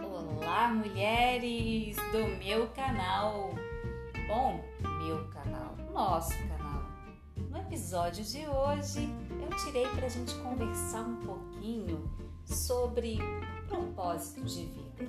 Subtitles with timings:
[0.00, 3.50] Olá, mulheres do meu canal.
[4.26, 6.84] Bom, meu canal, nosso canal.
[7.36, 9.10] No episódio de hoje,
[9.42, 12.10] eu tirei para a gente conversar um pouquinho
[12.46, 13.18] sobre
[13.74, 15.04] propósito de vida.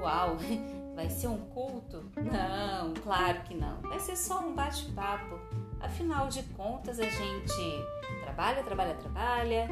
[0.00, 0.36] Uau,
[0.94, 2.04] vai ser um culto?
[2.16, 3.80] Não, claro que não.
[3.82, 5.38] Vai ser só um bate-papo.
[5.80, 7.84] Afinal de contas, a gente
[8.24, 9.68] trabalha, trabalha, trabalha,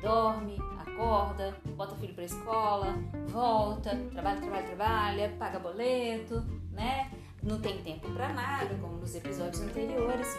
[0.00, 2.94] dorme, acorda, bota filho para escola,
[3.28, 7.10] volta, trabalha, trabalha, trabalha, paga boleto, né?
[7.42, 10.36] Não tem tempo para nada, como nos episódios anteriores.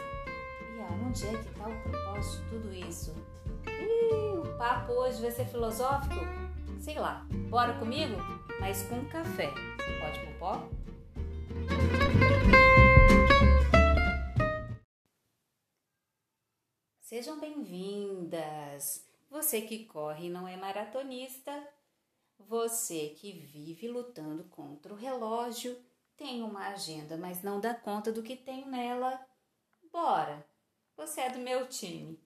[0.78, 3.14] E aonde é que está o propósito de tudo isso?
[3.68, 6.51] Ih, o papo hoje vai ser filosófico?
[6.82, 8.16] Sei lá, bora comigo?
[8.60, 9.52] Mas com café.
[10.00, 10.68] Pode popó?
[17.00, 19.08] Sejam bem-vindas!
[19.30, 21.52] Você que corre e não é maratonista,
[22.40, 25.80] você que vive lutando contra o relógio,
[26.18, 29.24] tem uma agenda, mas não dá conta do que tem nela.
[29.94, 30.44] Bora!
[30.98, 32.20] Você é do meu time.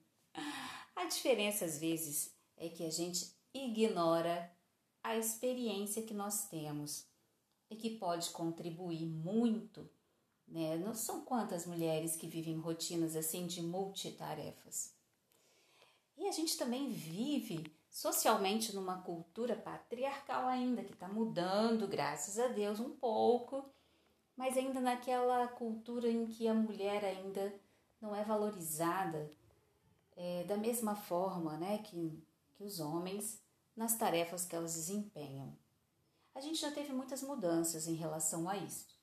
[0.95, 4.51] A diferença às vezes é que a gente ignora
[5.03, 7.05] a experiência que nós temos
[7.69, 9.89] e que pode contribuir muito,
[10.47, 10.77] né?
[10.77, 14.93] Não são quantas mulheres que vivem rotinas assim de multitarefas.
[16.17, 22.47] E a gente também vive socialmente numa cultura patriarcal ainda, que está mudando, graças a
[22.47, 23.69] Deus, um pouco,
[24.35, 27.53] mas ainda naquela cultura em que a mulher ainda
[28.01, 29.29] não é valorizada
[30.15, 32.21] é, da mesma forma né, que,
[32.53, 33.41] que os homens
[33.75, 35.57] nas tarefas que elas desempenham.
[36.33, 38.95] A gente já teve muitas mudanças em relação a isso.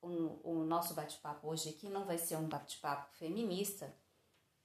[0.00, 3.94] O, o nosso bate-papo hoje aqui não vai ser um bate-papo feminista,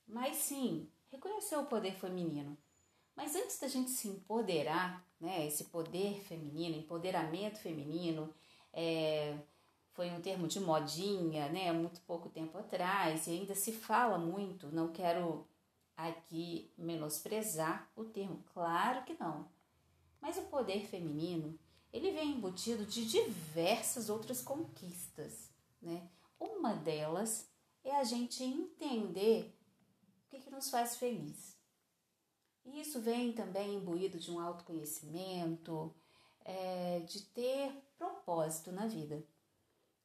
[0.08, 2.58] mas sim reconhecer o poder feminino.
[3.16, 8.34] Mas antes da gente se empoderar, né, esse poder feminino, empoderamento feminino,
[8.72, 9.38] é,
[9.94, 14.68] foi um termo de modinha, né, muito pouco tempo atrás, e ainda se fala muito,
[14.72, 15.48] não quero
[15.96, 19.48] aqui menosprezar o termo, claro que não.
[20.22, 21.58] Mas o poder feminino,
[21.92, 26.10] ele vem embutido de diversas outras conquistas, né?
[26.40, 27.50] Uma delas
[27.84, 29.54] é a gente entender
[30.26, 31.58] o que, que nos faz feliz.
[32.66, 35.94] E isso vem também imbuído de um autoconhecimento,
[36.46, 39.24] é, de ter propósito na vida.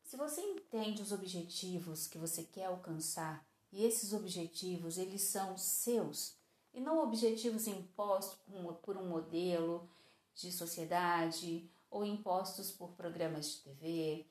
[0.02, 6.36] Se você entende os objetivos que você quer alcançar e esses objetivos eles são seus
[6.72, 8.38] e não objetivos impostos
[8.82, 9.88] por um modelo
[10.34, 14.26] de sociedade ou impostos por programas de TV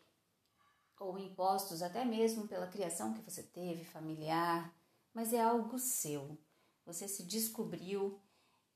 [1.00, 4.74] ou impostos até mesmo pela criação que você teve familiar,
[5.14, 6.38] mas é algo seu.
[6.86, 8.20] Você se descobriu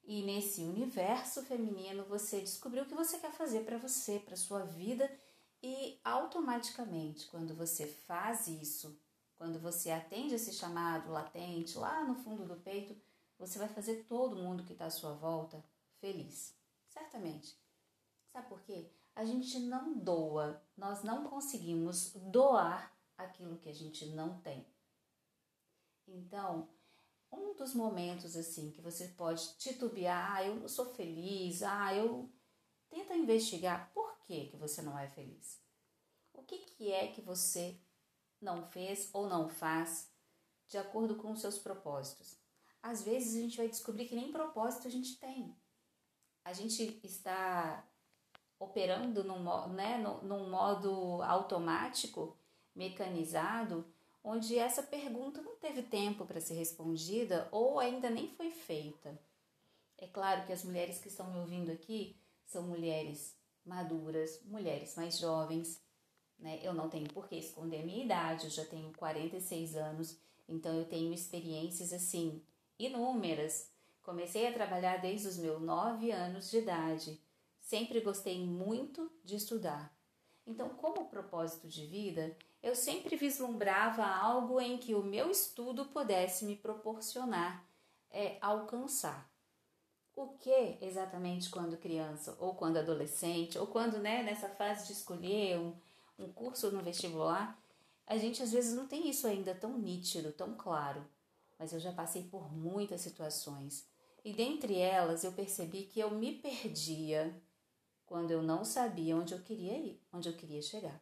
[0.04, 4.64] e nesse universo feminino você descobriu o que você quer fazer para você, para sua
[4.64, 5.10] vida
[5.64, 9.00] e automaticamente quando você faz isso,
[9.42, 12.96] quando você atende esse chamado latente lá no fundo do peito,
[13.40, 15.66] você vai fazer todo mundo que está à sua volta
[16.00, 16.56] feliz.
[16.88, 17.60] Certamente.
[18.32, 18.92] Sabe por quê?
[19.16, 24.64] A gente não doa, nós não conseguimos doar aquilo que a gente não tem.
[26.08, 26.70] Então,
[27.32, 32.30] um dos momentos assim que você pode titubear, ah, eu não sou feliz, ah, eu
[32.92, 35.60] tenta investigar por que que você não é feliz.
[36.32, 37.82] O que que é que você
[38.42, 40.10] não fez ou não faz
[40.68, 42.38] de acordo com os seus propósitos?
[42.82, 45.56] Às vezes a gente vai descobrir que nem propósito a gente tem.
[46.44, 47.86] A gente está
[48.60, 52.36] operando num, né, num modo automático,
[52.76, 53.86] mecanizado,
[54.24, 59.20] onde essa pergunta não teve tempo para ser respondida ou ainda nem foi feita.
[59.98, 62.16] É claro que as mulheres que estão me ouvindo aqui
[62.46, 63.36] são mulheres
[63.66, 65.82] maduras, mulheres mais jovens,
[66.42, 66.60] né?
[66.62, 70.18] Eu não tenho por que esconder a minha idade, eu já tenho 46 anos,
[70.50, 72.42] então eu tenho experiências assim
[72.78, 73.70] inúmeras.
[74.02, 77.22] Comecei a trabalhar desde os meus 9 anos de idade.
[77.60, 79.96] Sempre gostei muito de estudar.
[80.46, 86.46] Então, como propósito de vida, eu sempre vislumbrava algo em que o meu estudo pudesse
[86.46, 87.64] me proporcionar
[88.10, 89.30] é, alcançar.
[90.16, 95.58] O que exatamente quando criança, ou quando adolescente, ou quando né, nessa fase de escolher
[95.58, 95.74] um,
[96.22, 97.62] um curso no vestibular,
[98.06, 101.06] a gente às vezes não tem isso ainda tão nítido, tão claro.
[101.58, 103.88] Mas eu já passei por muitas situações.
[104.24, 107.42] E dentre elas eu percebi que eu me perdia
[108.06, 111.02] quando eu não sabia onde eu queria ir, onde eu queria chegar.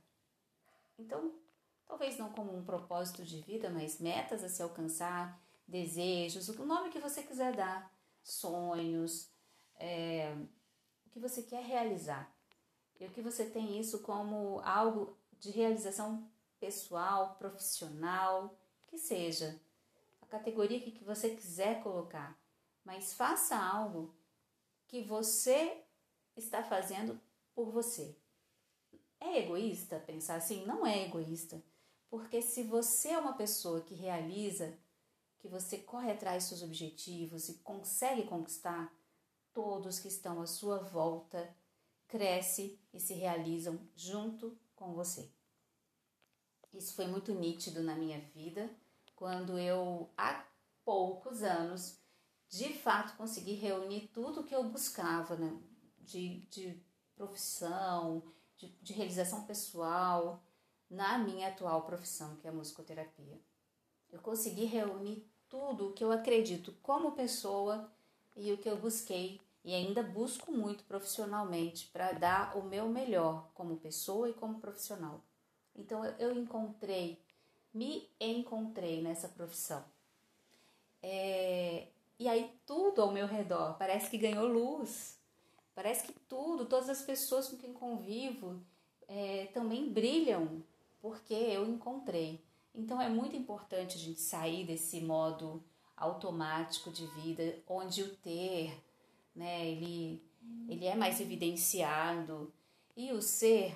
[0.98, 1.34] Então,
[1.86, 6.90] talvez não como um propósito de vida, mas metas a se alcançar, desejos, o nome
[6.90, 9.32] que você quiser dar, sonhos,
[9.76, 10.36] é,
[11.06, 12.32] o que você quer realizar.
[13.00, 16.30] E o que você tem isso como algo de realização
[16.60, 18.58] pessoal, profissional,
[18.88, 19.60] que seja
[20.22, 22.38] a categoria que você quiser colocar,
[22.84, 24.14] mas faça algo
[24.88, 25.82] que você
[26.36, 27.20] está fazendo
[27.54, 28.16] por você.
[29.20, 30.66] É egoísta pensar assim?
[30.66, 31.62] Não é egoísta.
[32.10, 34.78] Porque se você é uma pessoa que realiza,
[35.38, 38.94] que você corre atrás dos seus objetivos e consegue conquistar,
[39.54, 41.54] todos que estão à sua volta
[42.10, 45.32] crescem e se realizam junto com você.
[46.74, 48.70] Isso foi muito nítido na minha vida
[49.16, 50.46] quando eu, há
[50.84, 52.00] poucos anos,
[52.48, 55.58] de fato consegui reunir tudo que eu buscava né?
[56.00, 56.82] de, de
[57.16, 58.24] profissão,
[58.58, 60.42] de, de realização pessoal
[60.90, 63.40] na minha atual profissão, que é a musicoterapia.
[64.10, 67.92] Eu consegui reunir tudo o que eu acredito como pessoa
[68.36, 73.50] e o que eu busquei e ainda busco muito profissionalmente para dar o meu melhor
[73.54, 75.22] como pessoa e como profissional.
[75.76, 77.22] Então eu encontrei,
[77.74, 79.84] me encontrei nessa profissão.
[81.02, 85.18] É, e aí tudo ao meu redor parece que ganhou luz.
[85.76, 88.62] Parece que tudo, todas as pessoas com quem convivo
[89.08, 90.62] é, também brilham
[91.02, 92.44] porque eu encontrei.
[92.76, 95.64] Então é muito importante a gente sair desse modo
[95.96, 98.78] automático de vida, onde o ter,
[99.36, 100.24] né, ele,
[100.68, 102.54] ele é mais evidenciado.
[102.96, 103.76] E o ser,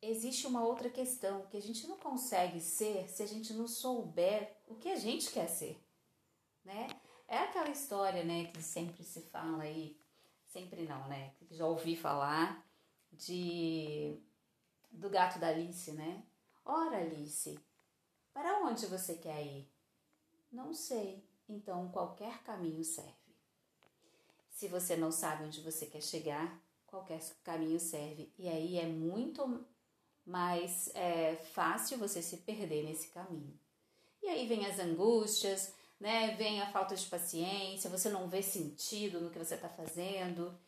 [0.00, 4.56] existe uma outra questão, que a gente não consegue ser se a gente não souber
[4.66, 5.82] o que a gente quer ser,
[6.64, 6.88] né?
[7.28, 9.98] É aquela história, né, que sempre se fala aí,
[10.46, 11.34] sempre não, né?
[11.50, 12.64] Já ouvi falar
[13.12, 14.20] de
[14.90, 16.24] do gato da Alice, né?
[16.64, 17.58] Ora, Alice,
[18.32, 19.70] para onde você quer ir?
[20.50, 21.24] Não sei.
[21.48, 23.25] Então qualquer caminho serve.
[24.56, 28.32] Se você não sabe onde você quer chegar, qualquer caminho serve.
[28.38, 29.62] E aí é muito
[30.24, 33.52] mais é, fácil você se perder nesse caminho.
[34.22, 36.34] E aí vem as angústias, né?
[36.36, 40.58] Vem a falta de paciência, você não vê sentido no que você está fazendo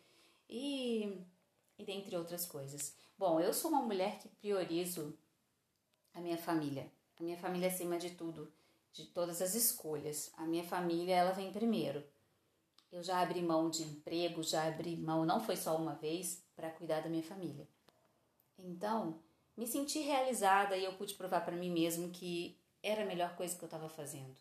[0.50, 1.25] e,
[1.79, 2.94] e dentre outras coisas.
[3.17, 5.19] Bom, eu sou uma mulher que priorizo
[6.12, 8.52] a minha família, a minha família acima de tudo,
[8.93, 10.31] de todas as escolhas.
[10.37, 12.05] A minha família ela vem primeiro.
[12.90, 16.70] Eu já abri mão de emprego, já abri mão, não foi só uma vez, para
[16.70, 17.69] cuidar da minha família.
[18.58, 19.20] Então,
[19.56, 23.56] me senti realizada e eu pude provar para mim mesmo que era a melhor coisa
[23.56, 24.37] que eu estava fazendo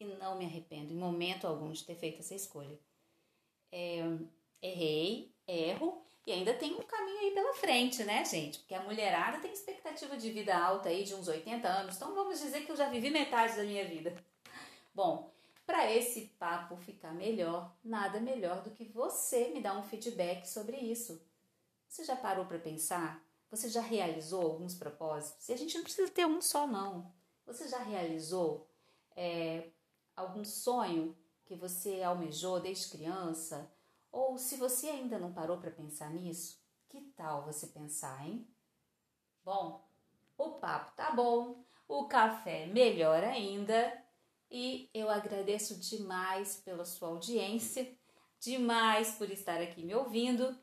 [0.00, 2.78] e não me arrependo em momento algum de ter feito essa escolha.
[3.70, 4.02] É,
[4.62, 8.58] errei, erro e ainda tem um caminho aí pela frente, né, gente?
[8.60, 12.40] Porque a mulherada tem expectativa de vida alta aí de uns 80 anos, então vamos
[12.40, 14.14] dizer que eu já vivi metade da minha vida.
[14.94, 15.30] Bom,
[15.70, 20.76] para esse papo ficar melhor, nada melhor do que você me dar um feedback sobre
[20.76, 21.24] isso.
[21.86, 23.24] Você já parou para pensar?
[23.52, 25.48] Você já realizou alguns propósitos?
[25.48, 27.14] E a gente não precisa ter um só, não.
[27.46, 28.68] Você já realizou
[29.14, 29.68] é,
[30.16, 33.70] algum sonho que você almejou desde criança?
[34.10, 38.44] Ou se você ainda não parou para pensar nisso, que tal você pensar, hein?
[39.44, 39.88] Bom,
[40.36, 43.99] o papo tá bom, o café melhor ainda,
[44.50, 47.90] e eu agradeço demais pela sua audiência,
[48.38, 50.56] demais por estar aqui me ouvindo.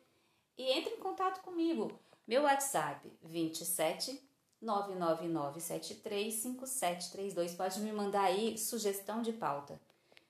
[0.57, 1.97] E entre em contato comigo.
[2.27, 4.27] Meu WhatsApp 27
[4.63, 7.55] 999735732.
[7.55, 9.79] Pode me mandar aí sugestão de pauta.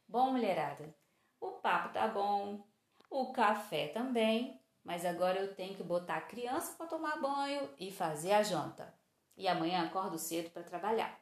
[0.07, 0.93] Bom, mulherada,
[1.39, 2.65] o papo tá bom,
[3.09, 7.91] o café também, mas agora eu tenho que botar a criança para tomar banho e
[7.91, 8.93] fazer a janta.
[9.35, 11.19] E amanhã acordo cedo para trabalhar.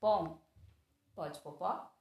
[0.00, 0.38] Bom,
[1.18, 1.97] pode popó?